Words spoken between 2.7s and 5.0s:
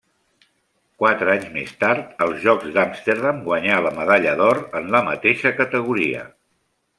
d'Amsterdam, guanyà la medalla d'or en